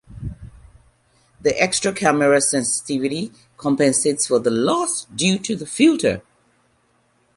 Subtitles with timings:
[1.41, 6.23] The extra camera sensitivity compensates for the loss due to the filter.